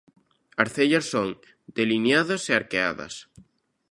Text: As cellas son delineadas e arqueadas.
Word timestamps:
As 0.63 0.69
cellas 0.75 1.05
son 1.13 1.27
delineadas 1.77 2.43
e 2.51 2.53
arqueadas. 2.55 3.13